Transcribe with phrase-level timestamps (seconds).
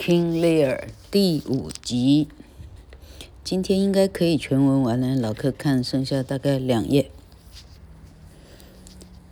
[0.00, 2.28] King Lear 第五集，
[3.42, 5.16] 今天应该可以全文完了。
[5.16, 7.10] 老客看剩下大概两页。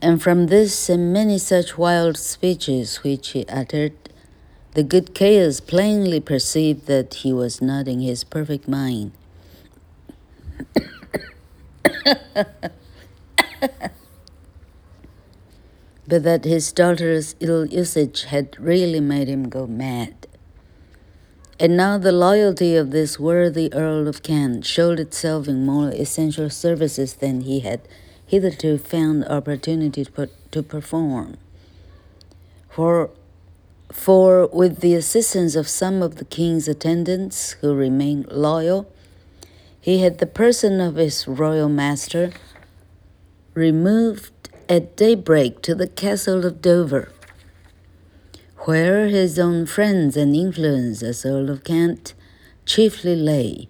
[0.01, 3.93] And from this and many such wild speeches which he uttered,
[4.75, 9.13] the good Caius plainly perceived that he was not in his perfect mind.
[16.07, 20.27] but that his daughter's ill usage had really made him go mad.
[21.62, 26.50] And now the loyalty of this worthy Earl of Kent showed itself in more essential
[26.50, 27.82] services than he had
[28.26, 30.06] hitherto found opportunity
[30.52, 31.38] to perform.
[32.70, 33.10] For,
[33.92, 38.90] for with the assistance of some of the king's attendants who remained loyal,
[39.82, 42.32] he had the person of his royal master
[43.54, 44.32] removed
[44.70, 47.12] at daybreak to the castle of Dover,
[48.70, 52.14] where his own friends and influence as Earl of Kent
[52.68, 53.68] chiefly lay,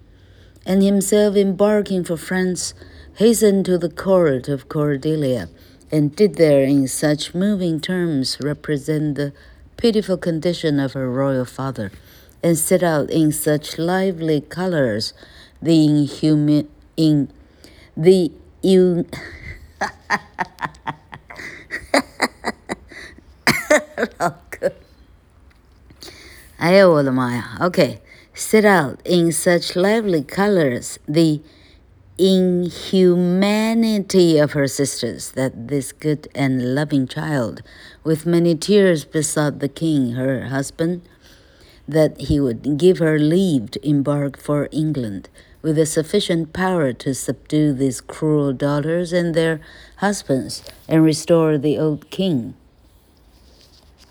[0.65, 2.73] and himself embarking for France,
[3.15, 5.47] hastened to the court of Cordelia,
[5.89, 9.31] and did there in such moving terms represent the
[9.77, 11.93] pitiful condition of her royal father,
[12.43, 15.13] and set out in such lively colors
[15.61, 17.31] the inhuman in
[17.95, 18.33] the
[18.65, 19.05] un
[26.59, 27.59] Ayahualmaya.
[27.61, 28.01] Okay.
[28.33, 31.41] Set out in such lively colors the
[32.17, 37.61] inhumanity of her sisters that this good and loving child,
[38.03, 41.01] with many tears, besought the king, her husband,
[41.87, 45.29] that he would give her leave to embark for England
[45.61, 49.59] with a sufficient power to subdue these cruel daughters and their
[49.97, 52.53] husbands and restore the old king,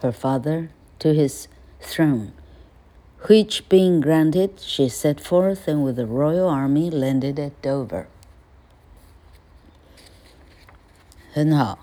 [0.03, 1.49] her father, to his
[1.81, 2.33] throne.
[3.29, 8.07] Which being granted, she set forth and with the royal army landed at Dover.
[11.33, 11.79] 很好，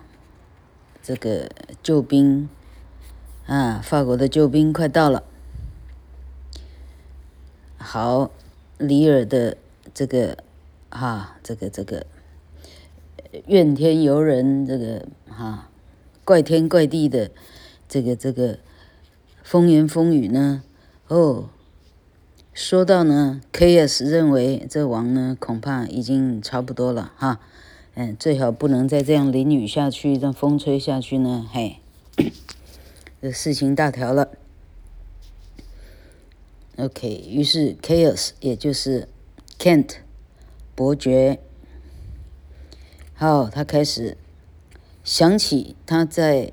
[1.01, 1.50] 这个
[1.84, 2.50] 救兵
[3.47, 5.23] 啊，法国的救兵快到了。
[7.78, 8.31] 好。
[8.78, 9.55] 里尔的
[9.94, 10.38] 这个，
[10.89, 12.05] 哈、啊，这个这个
[13.47, 15.69] 怨天尤人，这个哈、啊，
[16.25, 17.31] 怪天怪地的，
[17.88, 18.59] 这个这个
[19.45, 20.63] 风言风语呢，
[21.07, 21.50] 哦，
[22.51, 24.03] 说到呢，K.S.
[24.03, 27.39] 认为这王呢恐怕已经差不多了哈，
[27.94, 31.79] 嗯，最好不能再这样淋雨下去，让风吹下去呢，嘿，
[33.22, 34.29] 这事情大条了。
[36.78, 39.07] OK，于是 Chaos 也就是
[39.59, 39.97] Kent
[40.73, 41.39] 伯爵，
[43.13, 44.17] 好，他开始
[45.03, 46.51] 想起他在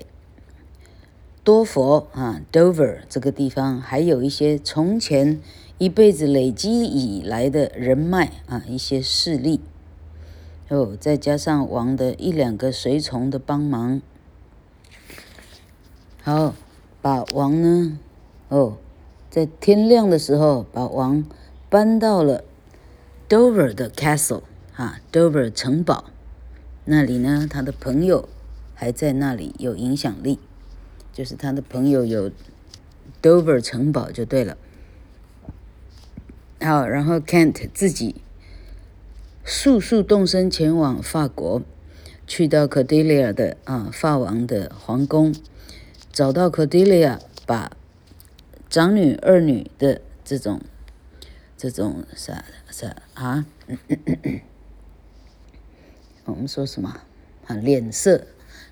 [1.43, 5.41] 多佛啊 Dover 这个地方，还有一些从前
[5.77, 9.59] 一辈子累积以来的人脉啊，一些势力，
[10.69, 14.01] 哦，再加上王的一两个随从的帮忙，
[16.21, 16.55] 好，
[17.01, 17.99] 把王呢，
[18.47, 18.77] 哦。
[19.29, 21.25] 在天亮的时候，把王
[21.67, 22.43] 搬到了
[23.27, 24.43] Dover 的 Castle
[24.75, 26.05] 啊，Dover 城堡。
[26.85, 28.29] 那里呢，他的朋友
[28.75, 30.37] 还在那里有影响力，
[31.13, 32.29] 就是他的朋友有
[33.21, 34.57] Dover 城堡就对了。
[36.59, 38.15] 好，然后 Kent 自己
[39.45, 41.61] 速速动身前往法国，
[42.27, 45.33] 去到 Cordelia 的啊法王的皇宫，
[46.11, 47.71] 找到 Cordelia 把。
[48.69, 50.59] 长女、二女的这种、
[51.55, 53.45] 这种啥啥啊？
[56.25, 57.01] 我们说什么
[57.45, 57.55] 啊？
[57.55, 58.25] 脸色，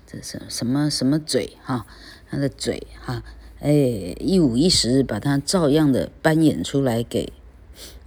[0.04, 1.86] 这是什么什么嘴哈？
[2.32, 3.22] 他的嘴哈，
[3.60, 3.70] 哎，
[4.18, 7.30] 一五一十把他照样的扮演出来给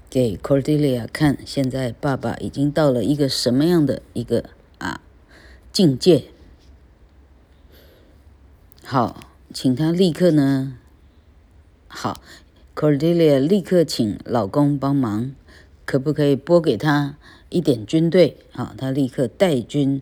[0.10, 1.38] 给 Cordelia 看。
[1.46, 4.46] 现在爸爸已经到了一个什么样的一个
[4.80, 5.00] 啊
[5.72, 6.24] 境界？
[8.84, 10.80] 好，请他立刻呢。
[11.88, 12.20] 好
[12.76, 15.36] ，Cordelia 立刻请老公帮忙，
[15.86, 17.16] 可不可以拨给他
[17.50, 18.38] 一点军队？
[18.52, 20.02] 好，他立刻带军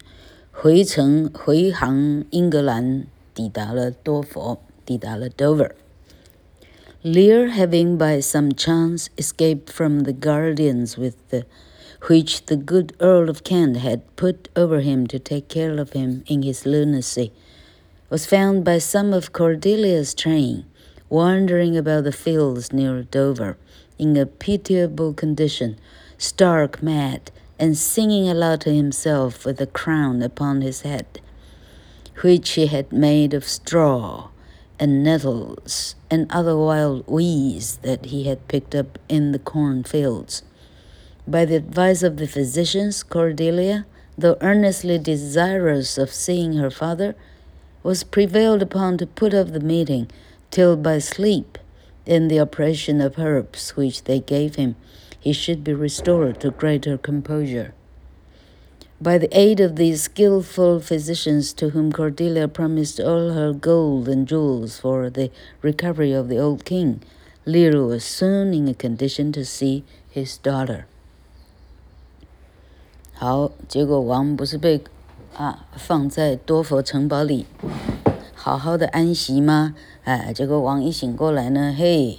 [0.53, 11.44] 回城回航英格兰，抵达了多佛，抵达了 Dover。Lear having by some chance escaped from the guardians with the
[12.08, 16.22] which the good Earl of Kent had put over him to take care of him
[16.26, 17.32] in his lunacy,
[18.08, 20.64] was found by some of Cordelia's train
[21.08, 23.56] wandering about the fields near Dover
[23.98, 25.76] in a pitiable condition,
[26.18, 31.20] stark mad, and singing aloud to himself with a crown upon his head,
[32.21, 34.29] which he had made of straw,
[34.79, 40.43] and nettles and other wild weeds that he had picked up in the cornfields.
[41.27, 43.85] By the advice of the physicians, Cordelia,
[44.17, 47.15] though earnestly desirous of seeing her father,
[47.81, 50.09] was prevailed upon to put off the meeting
[50.51, 51.57] till by sleep
[52.05, 54.75] and the operation of herbs which they gave him,
[55.19, 57.73] he should be restored to greater composure.
[59.02, 64.26] By the aid of these skilful physicians to whom Cordelia promised all her gold and
[64.26, 65.30] jewels for the
[65.62, 67.00] recovery of the old king,
[67.46, 70.86] Lear was soon in a condition to see his daughter.
[73.14, 74.82] 好，结果王不是被
[75.36, 77.46] 啊放在多佛城堡里，
[78.34, 79.76] 好好的安息吗？
[80.02, 82.18] 哎，结果王一醒过来呢，嘿，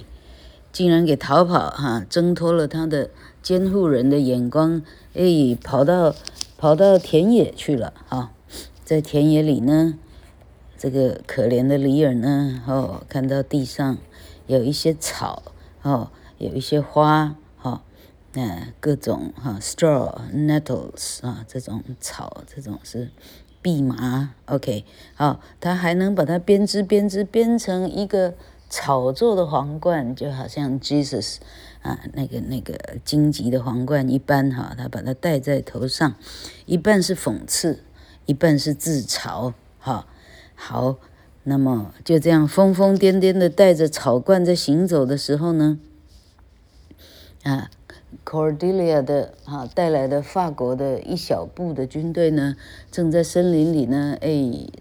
[0.72, 3.10] 竟然给逃跑哈，挣脱了他的
[3.42, 4.82] 监护人的眼光，
[5.12, 6.14] 哎，跑到
[6.57, 8.31] 跑到田野去了哈，
[8.83, 9.97] 在田野里呢，
[10.77, 13.97] 这个可怜的李尔呢，哦，看到地上
[14.47, 15.43] 有一些草，
[15.81, 17.35] 哦，有一些花。
[18.37, 23.09] 嗯，各种哈 straw nettles 啊，这种草，这种是
[23.63, 24.33] 蓖麻。
[24.47, 28.33] OK，好，他还能把它编织编织编成一个
[28.67, 31.37] 草做的皇冠，就好像 Jesus
[31.85, 34.73] 啊，那个那个荆棘的皇冠一般哈。
[34.75, 36.15] 他把它戴在头上，
[36.65, 37.83] 一半是讽刺，
[38.25, 39.53] 一半是自嘲。
[39.79, 40.07] 哈，
[40.55, 40.97] 好，
[41.43, 45.77] 那么就这样疯疯癫癫的带着草冠在行走的时候呢，
[47.43, 47.69] 啊。
[48.23, 52.55] Cordelia 的哈带来的法国的一小部的军队呢，
[52.91, 54.29] 正在森林里呢，哎，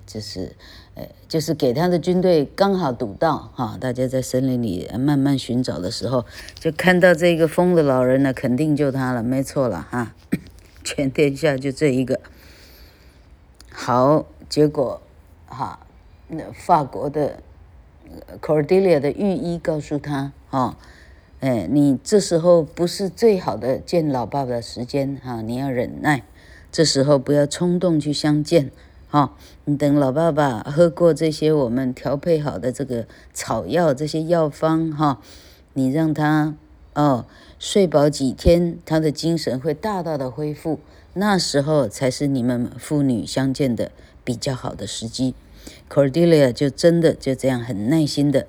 [0.06, 0.54] 就是，
[0.94, 6.24] 呃，就是给他的军队刚好堵到哈，大家在森林里慢慢寻找的时候，
[6.58, 10.14] 就看到这个疯的老人呢，肯定就他了，没错了哈，
[10.84, 12.20] 全天下就这一个。
[13.70, 15.00] 好，结果
[15.46, 15.80] 哈，
[16.28, 17.40] 那法国的
[18.40, 20.76] Cordelia 的御医告诉他哈。
[21.44, 26.24] 哎，你这时候不是最好的见老爸爸的时间哈，你要忍耐，
[26.72, 28.70] 这时候不要冲动去相见，
[29.10, 29.36] 哈，
[29.66, 35.20] 你等老爸爸喝过这些我们调配好的这个草药这些药方哈，
[35.74, 36.56] 你让他
[36.94, 37.26] 哦
[37.58, 40.80] 睡饱几天，他的精神会大大的恢复，
[41.12, 43.90] 那时候才是你们父女相见的
[44.24, 45.34] 比较好的时机。
[45.90, 48.46] Cordelia 就真的就这样很耐心的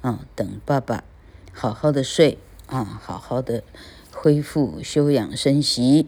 [0.00, 1.04] 啊等爸爸。
[1.53, 3.63] 好好的睡啊，好好的
[4.11, 6.07] 恢复休养生息。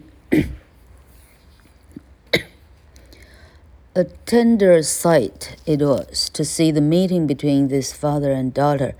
[3.92, 8.94] A tender sight it was to see the meeting between this father and daughter,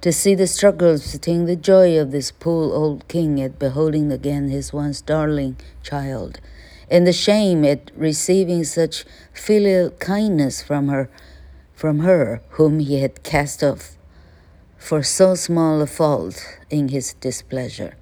[0.00, 4.48] to see the struggles between the joy of this poor old king at beholding again
[4.48, 6.38] his once darling child,
[6.88, 11.10] and the shame at receiving such filial kindness from her,
[11.74, 13.96] from her whom he had cast off
[14.83, 17.95] for so small a fault in his displeasure.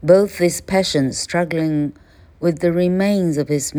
[0.00, 1.92] Both these passions struggling
[2.38, 3.74] with the remains of his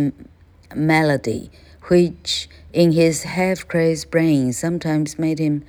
[0.76, 1.50] malady,
[1.84, 5.64] which in his half crazed brain sometimes made him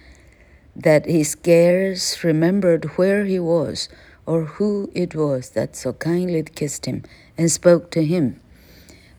[0.74, 3.88] that he scarce remembered where he was
[4.26, 7.04] or who it was that so kindly kissed him
[7.38, 8.40] and spoke to him.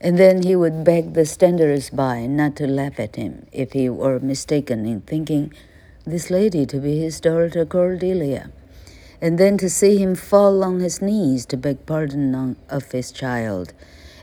[0.02, 3.88] And then he would beg the standers by not to laugh at him if he
[3.88, 5.54] were mistaken in thinking
[6.06, 8.52] this lady to be his daughter Cordelia,
[9.22, 13.10] and then to see him fall on his knees to beg pardon on, of his
[13.10, 13.72] child,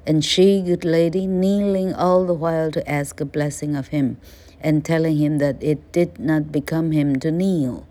[0.07, 4.19] and she, good lady, kneeling all the while to ask a blessing of him,
[4.61, 7.87] and telling him that it did not become him to kneel,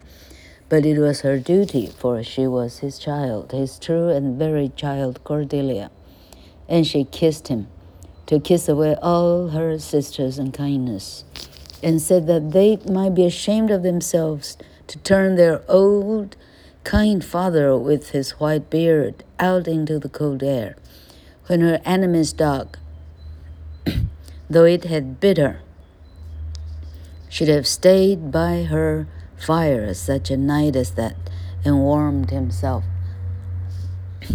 [0.70, 5.24] but it was her duty, for she was his child, his true and very child
[5.24, 5.90] Cordelia.
[6.68, 7.68] And she kissed him,
[8.28, 11.24] to kiss away all her sisters and kindness
[11.82, 14.58] and said that they might be ashamed of themselves
[14.88, 16.36] to turn their old,
[16.84, 20.76] kind father with his white beard out into the cold air,
[21.48, 22.78] when her enemy's dog,
[24.50, 25.62] though it had bit her,
[27.30, 29.08] should have stayed by her
[29.38, 31.16] fire such a night as that
[31.64, 32.84] and warmed himself.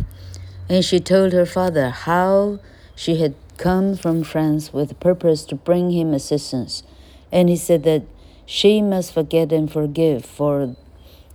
[0.67, 2.59] And she told her father how
[2.95, 6.83] she had come from France with purpose to bring him assistance
[7.34, 8.04] and he said that
[8.46, 10.76] she must forget and forgive, for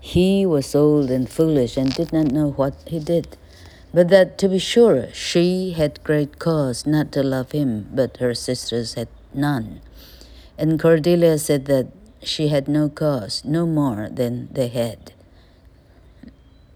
[0.01, 3.37] he was old and foolish and did not know what he did.
[3.93, 8.35] But that to be sure, she had great cause not to love him, but her
[8.35, 9.81] sisters had none.
[10.59, 11.87] And Cordelia said that
[12.21, 15.13] she had no cause, no more than they had.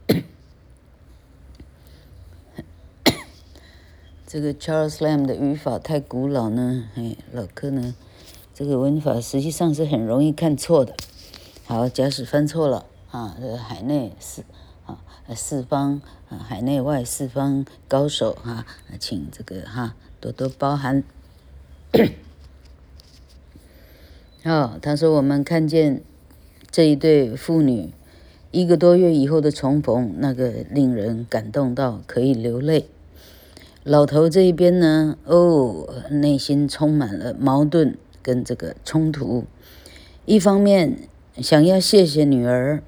[4.30, 7.94] 这个 Charles Lamb 的语法太古老呢，哎，老柯呢？
[8.53, 10.95] 这个文法实际上是很容易看错的。
[11.65, 14.43] 好，假使翻错了啊，这个海内四
[14.85, 14.99] 啊
[15.35, 18.65] 四方啊海内外四方高手哈、啊，
[18.99, 21.03] 请这个哈、多多包涵。
[24.43, 26.03] 好， 他说我们看见
[26.69, 27.91] 这一对父女
[28.51, 32.87] 一个多月以后的重逢，那个令人感动到可以流泪。
[33.83, 39.45] 老头这一边呢，哦，内心充满了矛盾跟这个冲突。
[40.25, 40.97] 一方面
[41.37, 42.81] 想要谢谢女儿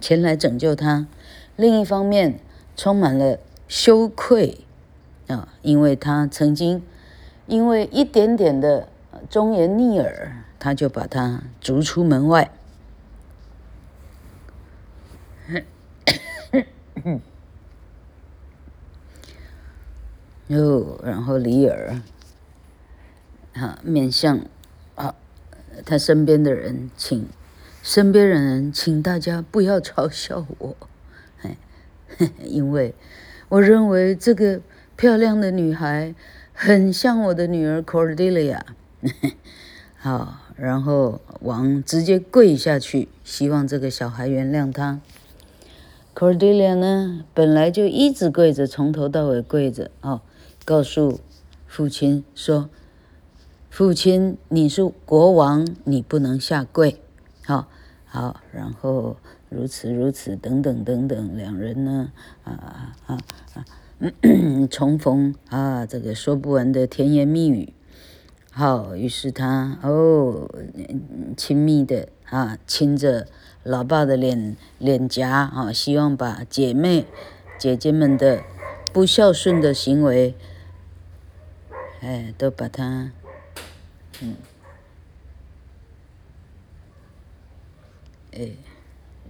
[0.00, 1.06] 前来拯救他，
[1.56, 2.40] 另一方面
[2.76, 4.58] 充满了羞愧
[5.28, 6.82] 啊，因为他曾经
[7.46, 8.88] 因为一点点的
[9.28, 12.50] 忠言逆耳，他就把他逐出门外。
[20.48, 22.00] 哟，然后李尔，
[23.54, 24.40] 啊，面向
[24.94, 25.14] 啊，
[25.84, 27.26] 他身边的人，请
[27.82, 30.76] 身边人，请大家不要嘲笑我，
[31.42, 31.56] 哎，
[32.44, 32.94] 因为
[33.48, 34.60] 我认为这个
[34.96, 36.14] 漂亮的女孩
[36.52, 38.60] 很像我的女儿 Cordelia。
[39.96, 45.00] 好，然后王直接跪下去，希望这个小孩原谅他。
[46.14, 50.20] Cordelia 呢，本来就一直跪着，从头到尾跪着，哦。
[50.66, 51.20] 告诉
[51.66, 52.68] 父亲说
[53.70, 57.00] ：“父亲，你是国王，你不能下跪。
[57.46, 57.68] 好，
[58.04, 59.16] 好，然后
[59.48, 62.10] 如此如此等等等等，两人呢，
[62.42, 63.18] 啊啊
[63.54, 63.64] 啊，
[64.68, 67.72] 重逢啊，这个说不完的甜言蜜语。
[68.50, 70.50] 好，于是他哦，
[71.36, 73.28] 亲密的啊，亲着
[73.62, 77.06] 老爸的脸脸颊啊，希望把姐妹
[77.56, 78.42] 姐姐们的
[78.92, 80.34] 不孝顺的行为。”
[82.02, 83.12] 哎，都把他，
[84.22, 84.36] 嗯，
[88.32, 88.50] 哎，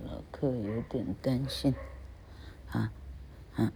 [0.05, 1.75] 老克有点担心，
[2.71, 2.91] 啊，
[3.55, 3.73] 啊，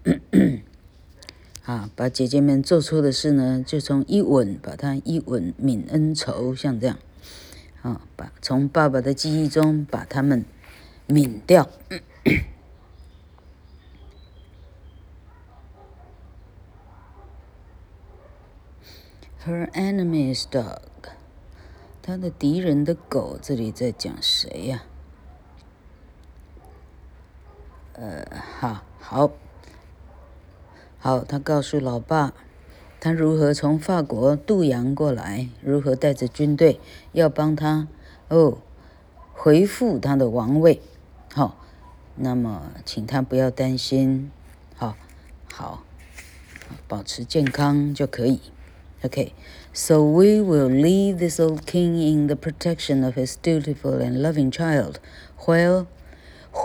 [1.64, 6.98] 啊，把姐姐们做错的事呢，就从一吻把他一吻泯恩仇，像这样，
[7.82, 10.44] 啊，把从爸爸的记忆中把他们
[11.06, 11.70] 泯掉。
[19.46, 20.78] Her enemy's dog，
[22.06, 24.82] 他的敌人的狗，这里在讲谁呀？
[27.94, 28.26] 呃，
[28.60, 29.30] 好，好，
[30.98, 32.34] 好，他告诉老爸，
[33.00, 36.78] 他如何从法国渡洋过来，如何带着军队
[37.12, 37.88] 要帮他
[38.28, 38.58] 哦，
[39.32, 40.82] 恢复他的王位。
[41.32, 41.56] 好，
[42.16, 44.30] 那么请他不要担心，
[44.76, 44.94] 好，
[45.50, 45.82] 好，
[46.86, 48.42] 保持健康就可以。
[49.03, 49.33] Okay,
[49.71, 54.51] so we will leave this old king in the protection of his dutiful and loving
[54.51, 54.99] child,
[55.45, 55.87] while,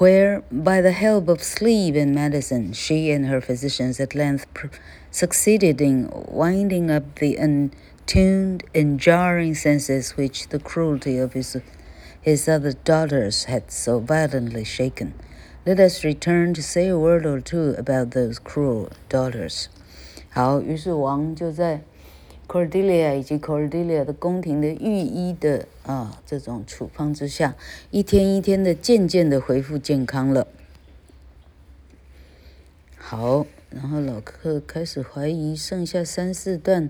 [0.01, 4.47] where, by the help of sleep and medicine, she and her physicians at length
[5.13, 11.57] succeeded in winding up the untuned and jarring senses which the cruelty of his,
[12.21, 15.15] his other daughters had so violently shaken.
[15.65, 19.69] Let us return to say a word or two about those cruel daughters.
[20.31, 21.83] 好，于是王就在。
[22.50, 27.56] Cordelia 以及 Cordelia 的宫廷的御医的啊这种处方之下，
[27.92, 30.48] 一天一天的渐渐的恢复健康了。
[32.98, 36.90] 好，然后老克开始怀疑剩下三四段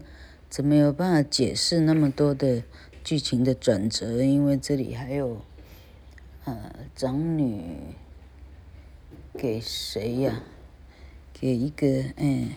[0.49, 2.63] 怎么有办法解释那么多的
[3.03, 5.41] 剧情的转折，因为这里还有
[6.45, 7.61] 呃长女
[9.33, 10.41] 给谁呀？
[11.33, 11.85] 给一个
[12.15, 12.51] 嗯。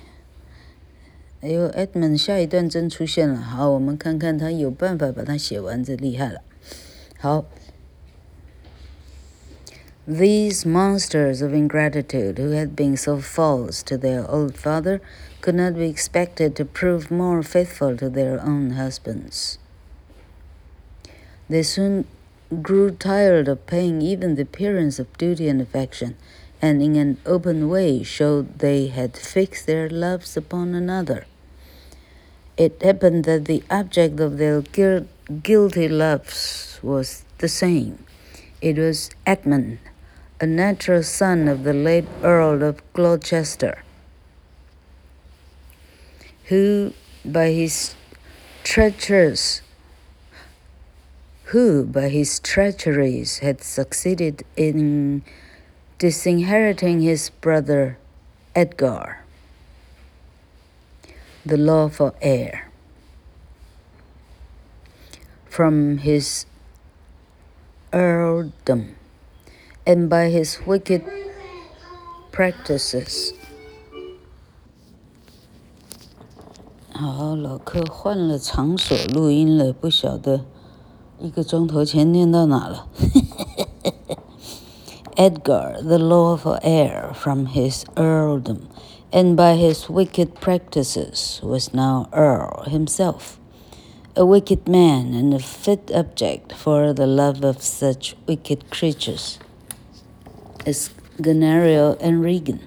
[1.47, 3.39] 呦，Edmund 下一段真出现了。
[3.39, 6.41] 好，我们看看他有办法把它写完，这厉害了。
[7.19, 7.45] 好，
[10.07, 15.01] These monsters of ingratitude who had been so false to their old father
[15.41, 19.57] could not be expected to prove more faithful to their own husbands.
[21.49, 22.05] They soon
[22.49, 26.15] grew tired of paying even the appearance of duty and affection,
[26.61, 31.25] and in an open way showed they had fixed their loves upon another.
[32.56, 34.60] It happened that the object of their
[35.42, 38.04] guilty loves was the same.
[38.60, 39.78] It was Edmund,
[40.40, 43.82] a natural son of the late Earl of Gloucester,
[46.44, 46.92] who
[47.24, 47.94] by his
[48.64, 49.62] treacherous
[51.46, 55.22] who by his treacheries had succeeded in
[55.98, 57.98] disinheriting his brother
[58.54, 59.21] Edgar
[61.45, 62.69] the lawful heir
[65.49, 66.45] from his
[67.91, 68.95] earldom,
[69.85, 71.01] and by his wicked
[72.31, 73.33] practices.
[76.91, 80.45] 好，老客换了场所录音了，不晓得
[81.19, 82.87] 一个钟头前念到哪了。
[85.15, 88.67] Edgar, the lawful heir from his earldom,
[89.12, 93.38] and by his wicked practices was now Earl himself,
[94.16, 99.38] a wicked man and a fit object for the love of such wicked creatures
[100.64, 100.90] as
[101.20, 102.60] Goneril and Regan.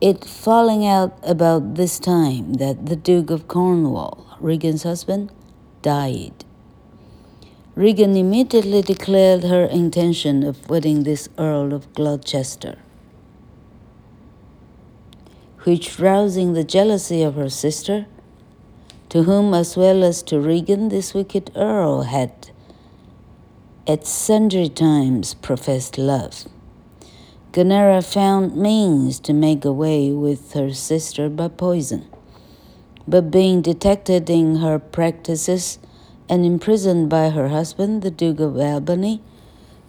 [0.00, 5.30] It falling out about this time that the Duke of Cornwall, Regan's husband,
[5.82, 6.44] died.
[7.76, 12.78] Regan immediately declared her intention of wedding this Earl of Gloucester,
[15.64, 18.06] which rousing the jealousy of her sister,
[19.08, 22.50] to whom as well as to Regan this wicked Earl had
[23.86, 26.46] at sundry times professed love.
[27.52, 32.06] Gunera found means to make away with her sister by poison,
[33.08, 35.80] but being detected in her practices
[36.28, 39.20] and imprisoned by her husband, the Duke of Albany,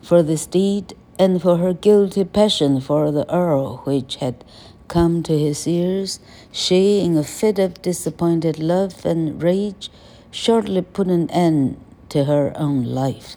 [0.01, 4.44] for this deed and for her guilty passion for the Earl, which had
[4.90, 6.21] come to his ears,
[6.52, 9.90] she, in a fit of disappointed love and rage,
[10.30, 11.76] shortly put an end
[12.09, 13.37] to her own life.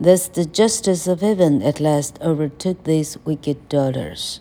[0.00, 4.40] Thus the justice of heaven at last overtook these wicked daughters.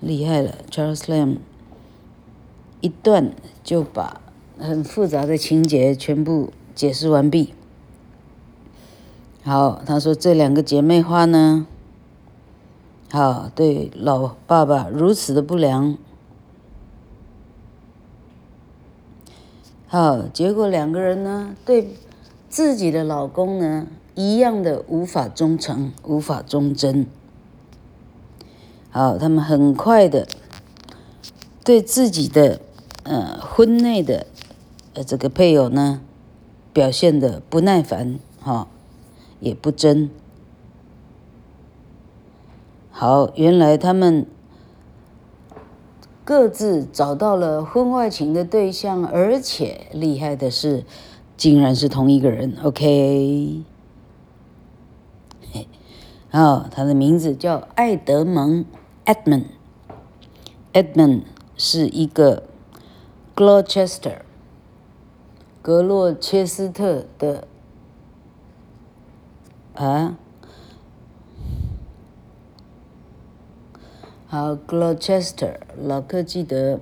[0.00, 1.38] 厉害了，Charles Lamb
[2.80, 4.20] 一段就把
[4.58, 7.54] 很复杂的情节全部解释完毕。
[9.42, 11.66] 好，他说这两个姐妹花呢，
[13.13, 15.99] 好对老爸爸如此的不良，
[19.85, 21.93] 好，结果两个人呢对
[22.49, 23.85] 自己的老公呢。
[24.15, 27.05] 一样的无法忠诚，无法忠贞。
[28.89, 30.27] 好，他们很快的
[31.63, 32.59] 对自己的
[33.03, 34.25] 呃婚内的
[34.93, 36.01] 呃这个配偶呢
[36.71, 38.67] 表现的不耐烦，哈、
[39.39, 40.09] 也不争。
[42.95, 44.27] 好，原来他们
[46.23, 50.85] 各自找到了婚外情的对象，而且厉害的是，
[51.35, 52.55] 竟然是同一个人。
[52.63, 53.63] OK。
[56.31, 58.63] 哦，他的名字叫爱德蒙
[59.05, 59.45] （Edmund）。
[60.71, 61.23] Edmund
[61.57, 62.43] 是一个
[63.35, 64.19] Gloucester
[65.63, 67.47] 格洛切斯特的
[69.73, 70.19] 啊。
[74.33, 76.79] 好，Gloucester 老客记得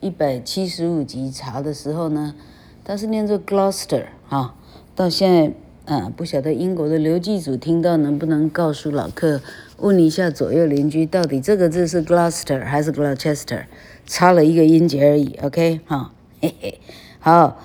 [0.00, 2.34] 一百七十五集查的时候呢，
[2.82, 4.54] 他是念作 Gloucester 啊，
[4.94, 5.94] 到现在。
[5.94, 9.42] 啊，不晓得英国的刘记组听到能不能告诉老客，
[9.76, 13.66] 问一下左右邻居，到底这个字是 Gloucester 还是 Gloucester，
[14.06, 15.38] 差了一个音节而已。
[15.42, 16.80] OK，哈，嘿嘿，
[17.20, 17.60] 好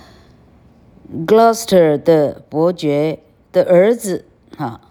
[1.26, 3.20] ，Gloucester 的伯爵
[3.54, 4.26] 的儿子，
[4.58, 4.82] 哈，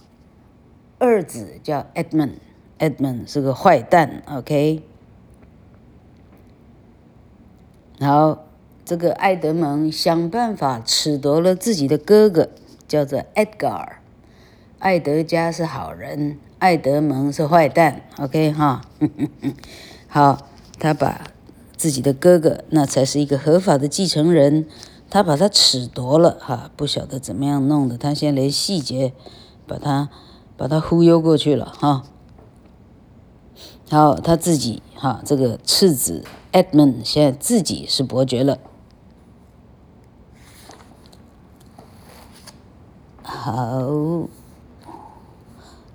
[0.98, 2.32] 二子叫 Edmund
[2.80, 4.24] Edmund 是个坏蛋。
[4.26, 4.82] OK，
[8.00, 8.44] 好，
[8.84, 12.48] 这个爱德蒙想办法褫夺了自己的哥哥。
[12.88, 13.86] 叫做 Edgar，
[14.80, 18.02] 爱德加是好人，爱德蒙是坏蛋。
[18.18, 18.80] OK 哈，
[20.08, 21.28] 好，他把
[21.76, 24.66] 自己的哥哥，那才是一个合法的继承人，
[25.08, 29.12] 他把他褫夺了哈，不晓得怎么样弄的，他现在连细节
[29.68, 30.08] 把他
[30.56, 32.02] 把他忽悠过去了哈。
[33.90, 38.58] 好，他自己哈，这个次子 Edmund 现在自己是伯爵了。
[43.24, 44.28] 好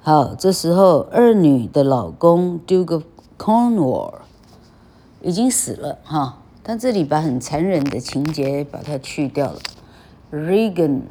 [0.01, 3.03] 好，这时候二女的老公 Duke of
[3.37, 4.15] Cornwall
[5.21, 9.59] 已经死了哈，但这里把很残忍的情节把它去掉了。
[10.33, 11.03] Regan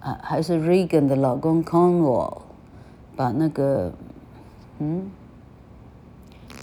[0.00, 2.42] 啊，还是 Regan 的老公 Cornwall
[3.16, 3.94] 把那个
[4.78, 5.10] 嗯，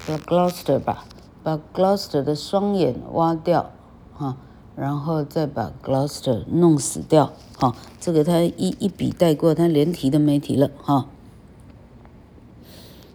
[0.07, 1.05] 把 Gloucester 吧，
[1.43, 3.71] 把 Gloucester 的双眼挖掉
[4.13, 4.37] 哈。
[4.75, 11.05] 然后再把 Gloucester 弄死掉，哈，这个他一一笔带过，他连提都没提了，哈。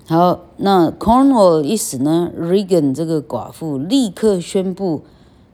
[0.07, 5.03] 好，那 Cornwall 一死呢，Regan 这个寡妇立刻宣布，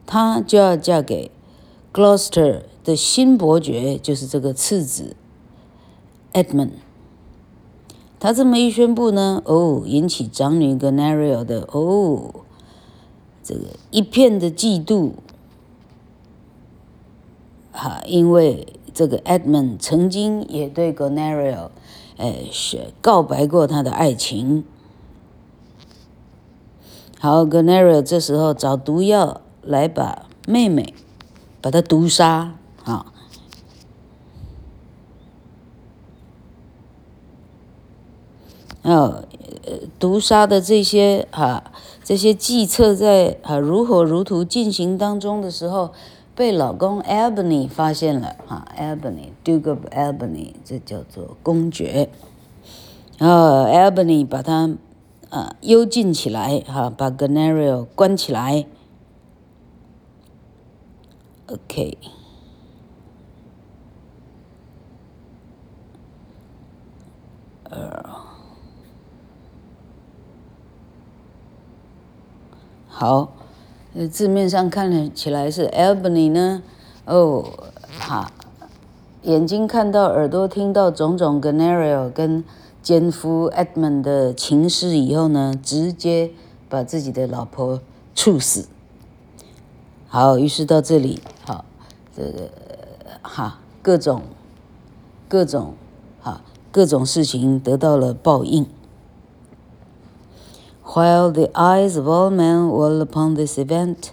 [0.05, 1.31] 她就要嫁给
[1.93, 5.17] Gloucester 的新伯爵，就是这个次子
[6.35, 6.84] Edmund。
[8.25, 12.37] 他这么一宣布呢，哦，引起长女 Goneril 的哦，
[13.43, 15.11] 这个一片的嫉妒。
[17.71, 21.69] 哈，因为这个 Edmund 曾经也对 Goneril
[22.17, 24.65] 呃，是告白过他的爱情。
[27.19, 30.95] 好，Goneril 这时候找毒药来把妹妹
[31.61, 32.55] 把她毒杀
[38.85, 38.93] 啊。
[38.95, 39.25] 哦，
[39.99, 41.73] 毒杀的这些哈，
[42.05, 45.93] 这些计策在啊如火如荼进行当中的时候，
[46.35, 52.11] 被老公 Albany 发现了哈，Albany Duke of Albany，这叫做公爵。
[53.17, 54.77] 然后 Albany 把他
[55.31, 58.67] 啊幽禁起来哈，把 Goneril 关起来。
[61.47, 61.97] OK。
[72.97, 73.33] 好，
[74.09, 76.63] 字面上看起来是 Albany 呢，
[77.07, 77.45] 哦，
[77.99, 78.31] 哈，
[79.23, 82.45] 眼睛看到，耳朵听到种种 Goneril 跟
[82.85, 86.31] 奸夫 Edmund 的情事以后呢，直接
[86.69, 87.81] 把自己的老婆
[88.15, 88.69] 处死。
[90.07, 91.65] 好，于是到这里，好，
[92.17, 92.49] 这个
[93.23, 94.23] 哈，各种
[95.27, 95.75] 各种
[96.23, 98.65] 哈，各种事情得到了报应。
[100.95, 104.13] While the eyes of all men were upon this event,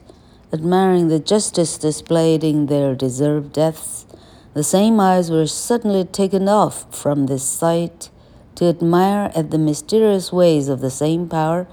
[0.52, 4.08] admiring the justice displayed in their deserved deaths,
[4.56, 8.10] the same eyes were suddenly taken off from this sight
[8.56, 11.68] to admire at the mysterious ways of the same power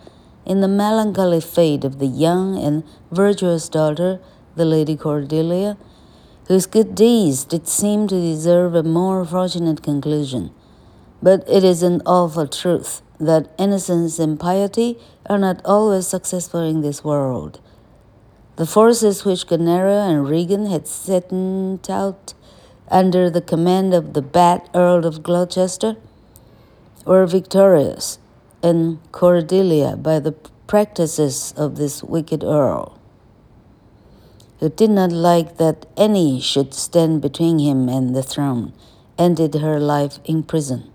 [0.45, 4.21] in the melancholy fate of the young and virtuous daughter,
[4.57, 5.79] the Lady Cordelia,
[6.49, 10.51] whose good deeds did seem to deserve a more fortunate conclusion.
[11.23, 16.81] But it is an awful truth that innocence and piety are not always successful in
[16.81, 17.61] this world.
[18.57, 22.35] The forces which Goneril and Regan had sent out
[22.91, 25.97] under the command of the bad Earl of Gloucester
[27.05, 28.19] were victorious
[28.63, 30.33] in Cordelia by the
[30.67, 32.99] practices of this wicked Earl,
[34.61, 38.73] who did not like that any should stand between him and the throne,
[39.17, 40.88] ended her life in prison.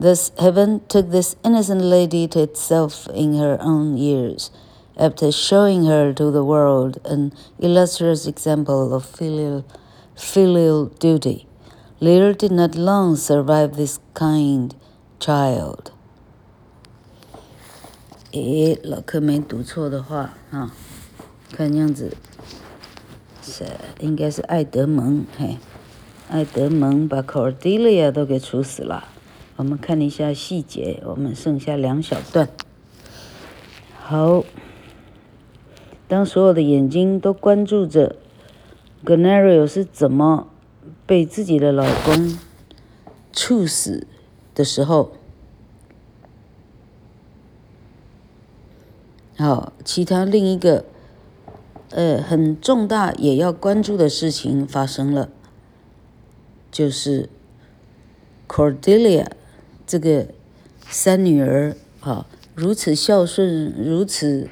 [0.00, 4.50] Thus heaven took this innocent lady to itself in her own years,
[4.96, 9.64] after showing her to the world an illustrious example of filial,
[10.14, 11.46] filial duty.
[12.00, 14.74] Lear did not long survive this kind
[15.18, 15.90] child.
[18.30, 20.70] 诶，老柯没读错的话啊，
[21.50, 22.16] 看样子
[23.42, 23.64] 是
[24.00, 25.56] 应该是爱德蒙，嘿，
[26.28, 29.08] 爱德蒙把 Cordelia 都给处死了。
[29.55, 32.49] 我们看一下细节，我们剩下两小段。
[34.01, 34.43] 好，
[36.07, 38.15] 当所有的眼睛都关注着
[39.05, 40.47] Goneril 是怎么
[41.05, 42.39] 被自己的老公
[43.31, 44.07] 处死
[44.55, 45.13] 的时候，
[49.37, 50.83] 好，其他另一个
[51.91, 55.29] 呃很重大也要关注的事情发生了，
[56.71, 57.29] 就是
[58.47, 59.27] Cordelia。
[59.93, 60.25] 这个
[60.89, 62.25] 三女儿啊，
[62.55, 64.49] 如此孝顺，如此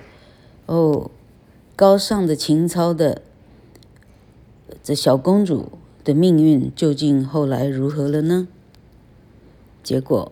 [0.68, 1.10] 哦
[1.76, 3.24] 高尚的情操的
[4.84, 5.72] 这小公主
[6.04, 8.48] 的命运究竟后来如何了呢？
[9.82, 10.32] 结果，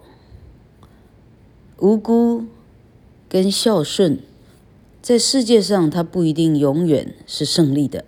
[1.80, 2.46] 无辜
[3.28, 4.20] 跟孝顺，
[5.02, 8.06] 在世界上它不一定永远是胜利的。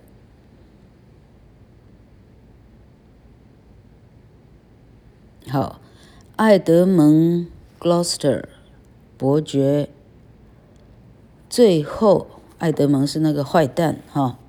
[5.48, 5.81] 好。
[6.42, 7.46] 爱德蒙
[7.80, 8.46] （Gloucester）
[9.16, 9.90] 伯爵，
[11.48, 12.26] 最后
[12.58, 14.40] 爱德蒙是那个坏蛋哈，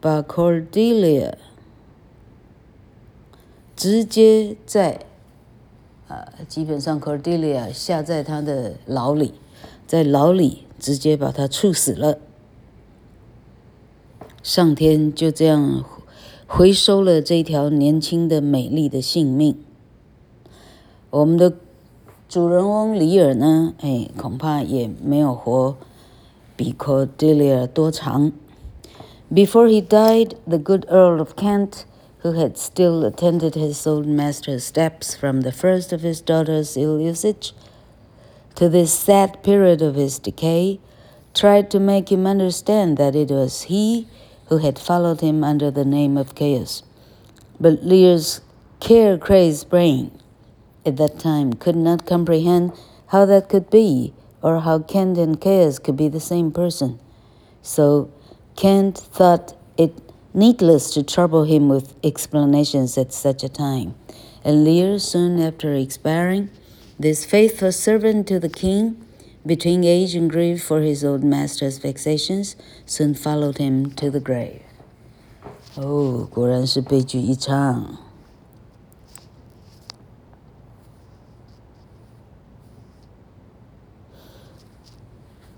[0.00, 1.34] 把 Cordelia
[3.74, 5.04] 直接在
[6.06, 9.34] 啊，基本上 Cordelia 下在他的牢里，
[9.84, 12.20] 在牢里直接把他处死了，
[14.44, 15.84] 上天就这样。
[16.49, 19.57] 回收了这条年轻的、美丽的性命。
[21.09, 21.53] 我们的
[22.27, 23.73] 主人翁李尔呢？
[23.79, 25.75] 哎，恐怕也没有活
[26.55, 28.31] 比 Cordelia 多长。
[29.31, 31.85] Before he died, the good Earl of Kent,
[32.21, 36.99] who had still attended his old master's steps from the first of his daughter's ill
[36.99, 37.53] usage
[38.55, 40.79] to this sad period of his decay,
[41.33, 44.07] tried to make him understand that it was he
[44.50, 46.82] who had followed him under the name of Chaos.
[47.58, 48.42] But Lear's
[48.80, 50.10] care-crazed brain
[50.84, 52.72] at that time could not comprehend
[53.06, 56.98] how that could be, or how Kent and Chaos could be the same person.
[57.62, 58.10] So
[58.56, 59.92] Kent thought it
[60.34, 63.94] needless to trouble him with explanations at such a time.
[64.44, 66.50] And Lear, soon after expiring,
[66.98, 69.04] this faithful servant to the king,
[69.45, 74.61] between age and grief for his old master's vexations, soon followed him to the grave.
[75.75, 77.99] 哦，果然是悲剧一场。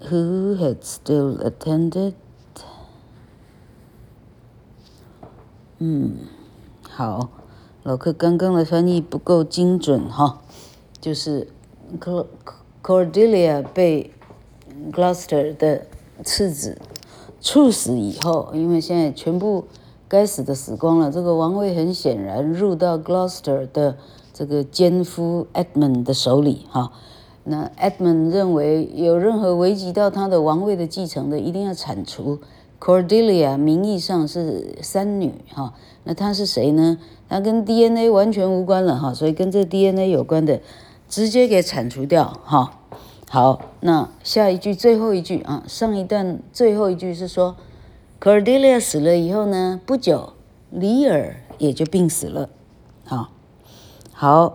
[0.10, 2.14] Who had still attended?
[5.80, 6.28] 嗯，
[6.90, 7.30] 好，
[7.84, 10.42] 老克刚刚的翻译不够精准哈，
[11.00, 11.50] 就是
[12.83, 14.11] Cordelia 被
[14.91, 15.87] Gloucester 的
[16.25, 16.79] 次子
[17.41, 19.65] 处死以后，因为现在全部
[20.09, 23.97] 该死的死光了，这个王位很显然入到 Gloucester 的
[24.33, 26.93] 这个奸夫 Edmund 的手里哈。
[27.45, 32.39] 那 Edmund 认为有任何危及到他的王位的继承的，一定要铲除。
[32.81, 36.99] Cordelia 名义上是三女哈，那她是谁呢？
[37.29, 40.61] 她跟 DNA 完全无关了哈，所以跟这 DNA 有关的
[41.13, 42.81] 直接给铲除掉哈。
[43.29, 47.55] 好，那下一句最后一句啊，上一段最后一句是说
[48.19, 50.33] ，Cordelia 死了以后呢，不久
[50.71, 52.49] 李尔也就病死了。
[53.05, 53.29] 好，
[54.15, 54.55] 好，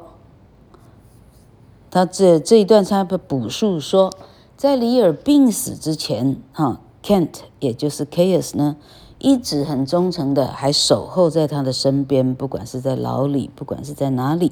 [1.91, 4.11] 他这这一段他的补述说，
[4.55, 6.81] 在李尔病死之前哈。
[7.03, 8.75] Kent，也就是 Caius 呢，
[9.19, 14.51] 一直很忠诚的，还守候在他的身边，不管是在牢里，不管是在哪里。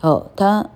[0.00, 0.70] 哦，他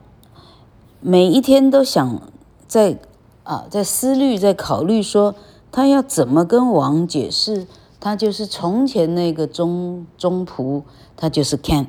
[1.03, 2.21] 每一天都想
[2.69, 2.99] 在
[3.45, 5.35] 啊，在思虑，在考虑说，
[5.73, 7.67] 他要怎么跟王解释，
[7.99, 10.83] 他就是从前那个忠忠仆，
[11.17, 11.87] 他就是 Kent。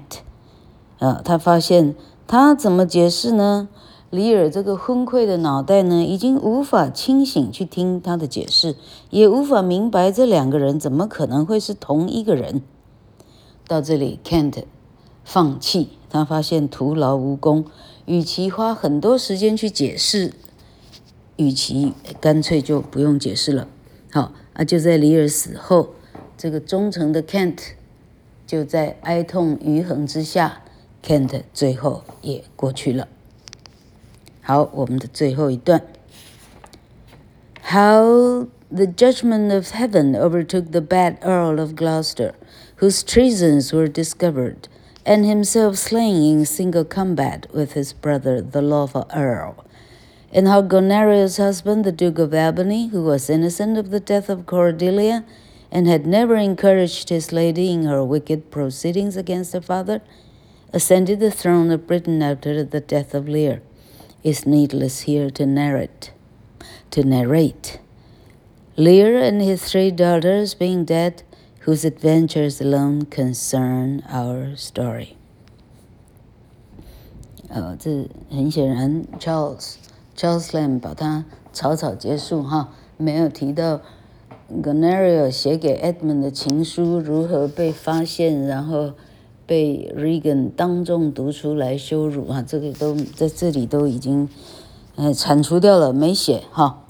[0.99, 1.93] 啊，他发现
[2.25, 3.67] 他怎么解释呢？
[4.09, 8.75] 李尔这个昏聩的脑袋呢，已经无法清醒去听他的解释，
[9.09, 12.61] 也无法明白这两个人怎么可能会是同一个人。
[13.67, 14.63] 到这里，Kent
[15.23, 17.65] 放弃，他发现徒劳无功，
[18.10, 20.32] 与其花很多时间去解释，
[21.36, 23.68] 与其干脆就不用解释了。
[24.10, 25.94] 好，啊，就在李尔死后，
[26.36, 27.58] 这个忠诚的 Kent
[28.46, 30.62] 就在哀痛余横之下，
[31.02, 33.08] Kent 最后也过去了。
[34.40, 35.82] 好，我们的最后一段。
[37.68, 42.34] How the judgment of heaven overtook the bad Earl of Gloucester,
[42.78, 44.68] whose treasons were discovered,
[45.05, 49.65] and himself slain in single combat with his brother, the lawful Earl.
[50.31, 54.45] And how Goneria's husband, the Duke of Albany, who was innocent of the death of
[54.45, 55.25] Cordelia,
[55.71, 60.01] and had never encouraged his lady in her wicked proceedings against her father,
[60.73, 63.61] ascended the throne of Britain after the death of Lear
[64.23, 66.11] is needless here to narrate.
[66.91, 67.79] To narrate.
[68.77, 71.23] Lear and his three daughters being dead,
[71.65, 75.09] whose adventures alone concern our story.
[77.49, 79.75] 呃，这很显然，Charles
[80.15, 83.77] Charles Lamb 把它草草结束哈，没有提到
[84.47, 88.93] g o n e r i o 写给 Edmund 的情书如何被发现，然后。
[89.47, 92.41] 被 Regan 当众读出来羞辱啊！
[92.41, 94.29] 这个都在这里都已经
[94.95, 96.85] 呃铲除掉了，没写哈。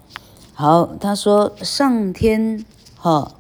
[0.54, 2.64] 好，他说上天
[2.96, 3.32] 哈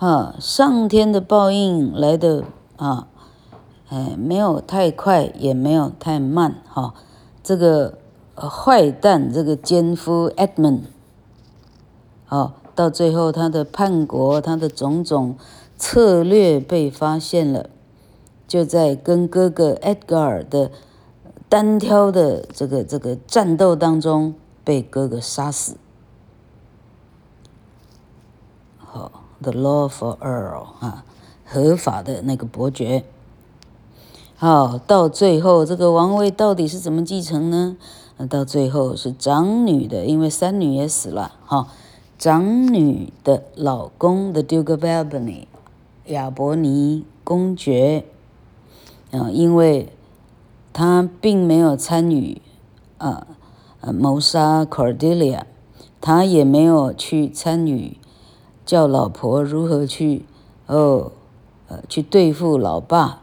[0.00, 2.42] 哈上天的报应来的
[2.78, 3.06] 啊，
[3.90, 6.94] 哎没有太快，也没有太慢哈。
[7.42, 7.98] 这个
[8.34, 10.84] 坏蛋，这个奸夫 Edmund，
[12.74, 15.36] 到最后他的叛国，他的种种。
[15.76, 17.70] 策略被发现了，
[18.46, 20.70] 就在跟哥哥 Edgar 的
[21.48, 25.76] 单挑的这个这个战斗当中被哥哥杀死。
[28.78, 29.10] 好
[29.42, 31.04] ，The lawful Earl 啊，
[31.44, 33.04] 合法的那个伯爵。
[34.36, 37.76] 好，到最后这个王位到底是怎么继承呢？
[38.28, 41.32] 到最后是长女的，因为三女也死了。
[41.46, 41.68] 哈，
[42.18, 45.46] 长女的老公 The Duke of Albany。
[46.06, 48.04] 亚伯尼公爵，
[49.12, 49.92] 啊，因为
[50.72, 52.42] 他并没有参与
[52.98, 53.26] 啊，
[53.80, 55.42] 呃，谋杀 Cordelia，
[56.00, 57.96] 他也没有去参与
[58.70, 60.24] 叫老婆如何去
[60.66, 61.10] 哦，
[61.66, 63.20] 呃，去对付老爸，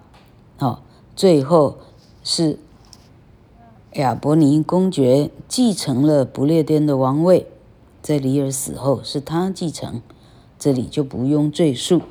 [0.60, 0.80] 哦，
[1.16, 1.78] 最后
[2.22, 2.60] 是
[3.94, 7.48] 亚伯尼公爵继承了不列颠的王位，
[8.02, 10.02] 在里尔死后是他继承，
[10.60, 12.02] 这里就不用赘述。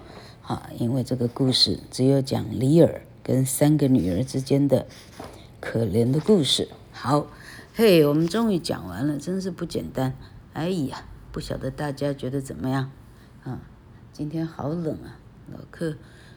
[0.41, 4.87] 啊，因为这个故事只有讲里尔跟三个女儿之间的
[5.61, 6.71] 可怜的故事。
[6.91, 7.27] 好，
[7.75, 10.17] 嘿，我们终于讲完了，真是不简单。
[10.55, 12.91] 哎呀，不晓得大家觉得怎么样？
[13.47, 13.61] 啊，
[14.13, 15.15] 今天好冷啊！
[15.53, 15.95] 老客，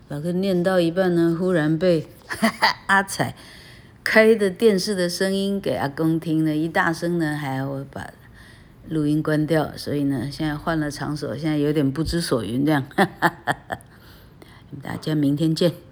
[0.10, 3.36] 老客念到一半呢，忽然被哈 哈阿彩
[4.04, 8.14] 开的电视的声音给阿公听了，一大声呢，还要我把
[8.88, 12.86] 录音关掉，所以呢，现在换了场所，现在有点不知所云这样。
[12.96, 13.80] 哈哈哈哈，
[14.84, 15.89] 大家明天见。